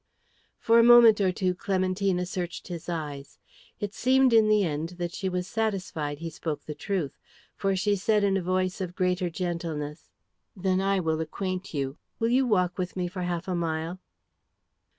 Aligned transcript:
For 0.57 0.79
a 0.79 0.83
moment 0.83 1.21
or 1.21 1.31
two 1.31 1.53
Clementina 1.53 2.25
searched 2.25 2.69
his 2.69 2.89
eyes. 2.89 3.37
It 3.79 3.93
seemed 3.93 4.33
in 4.33 4.49
the 4.49 4.63
end 4.63 4.89
that 4.97 5.13
she 5.13 5.29
was 5.29 5.45
satisfied 5.47 6.17
he 6.17 6.31
spoke 6.31 6.65
the 6.65 6.73
truth. 6.73 7.19
For 7.55 7.75
she 7.75 7.95
said 7.95 8.23
in 8.23 8.35
a 8.35 8.41
voice 8.41 8.81
of 8.81 8.95
greater 8.95 9.29
gentleness, 9.29 10.09
"Then 10.55 10.81
I 10.81 10.99
will 10.99 11.21
acquaint 11.21 11.75
you. 11.75 11.99
Will 12.17 12.29
you 12.29 12.47
walk 12.47 12.79
with 12.79 12.95
me 12.97 13.07
for 13.07 13.21
half 13.21 13.47
a 13.47 13.53
mile?" 13.53 13.99